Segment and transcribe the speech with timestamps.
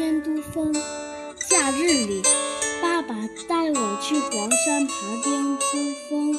[0.00, 0.72] 天都峰。
[1.36, 2.22] 夏日里，
[2.80, 3.14] 爸爸
[3.46, 6.38] 带我去黄山爬天都峰。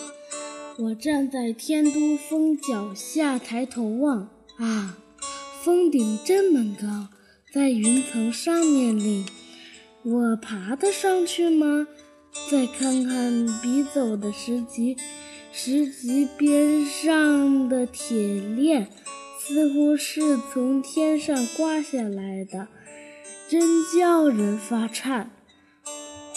[0.79, 4.97] 我站在天都峰脚下，抬头望，啊，
[5.63, 7.09] 峰顶这么高，
[7.53, 9.25] 在云层上面哩，
[10.01, 11.87] 我爬得上去吗？
[12.49, 14.97] 再看看笔走的石级，
[15.53, 18.89] 石级边上的铁链，
[19.39, 22.67] 似乎是从天上刮下来的，
[23.51, 25.29] 真叫人发颤。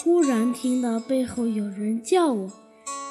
[0.03, 2.53] 忽然听到背后有人叫我：“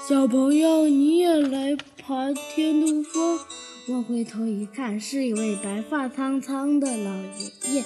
[0.10, 3.40] 小朋友，你也来爬天都峰？”
[3.88, 7.84] 我回头一看，是一位白发苍苍的老爷爷，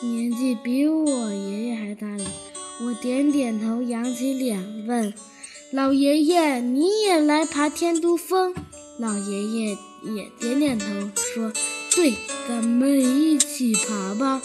[0.00, 2.24] 年纪比我爷爷还大了。
[2.82, 5.12] 我点点头，扬起脸问
[5.74, 8.54] ：“老爷爷，你也来爬天都峰？”
[9.00, 10.86] 老爷爷也点点头，
[11.34, 11.52] 说
[11.96, 12.14] ：“对，
[12.46, 14.40] 咱们一起爬吧。”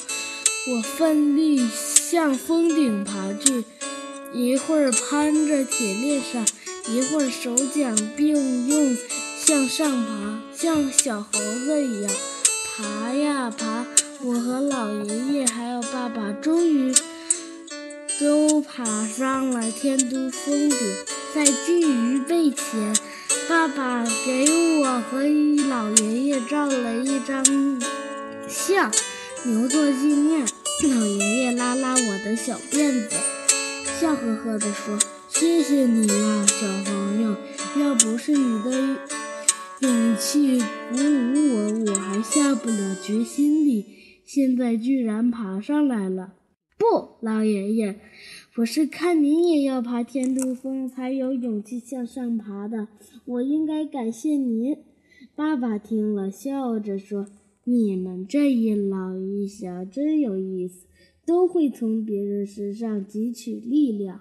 [0.65, 3.65] 我奋力向峰顶爬去，
[4.31, 6.45] 一会儿攀着铁链上，
[6.87, 8.97] 一会儿手脚并用
[9.45, 12.11] 向上爬，像小猴子一样
[12.77, 13.85] 爬呀爬。
[14.21, 16.95] 我和老爷爷还有爸爸终于。
[18.21, 20.77] 都爬上了天都峰顶，
[21.35, 22.95] 在金鱼背前，
[23.49, 24.45] 爸爸给
[24.79, 25.23] 我和
[25.67, 27.43] 老爷爷照了一张
[28.47, 28.89] 相，
[29.45, 30.45] 留作纪念。
[30.89, 33.15] 老爷爷拉拉我的小辫子，
[33.99, 37.35] 笑呵呵地说：“谢谢你呀，小朋友，
[37.79, 38.71] 要不是你的
[39.81, 43.85] 勇气鼓舞我，我还下不了决心呢。
[44.25, 46.35] 现在居然爬上来了。”
[46.77, 47.99] 不，老爷爷，
[48.57, 52.87] 我是看您也要爬天都峰，才有勇气向上爬的。
[53.25, 54.77] 我应该感谢您。
[55.35, 57.27] 爸爸听了，笑着说
[57.65, 60.85] ：“你们这一老一小真有意思，
[61.25, 64.19] 都会从别人身上汲取力量。”